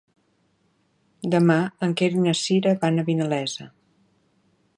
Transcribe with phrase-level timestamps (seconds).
[1.35, 1.57] Demà
[1.89, 3.73] en Quer i na Sira van a Vinalesa.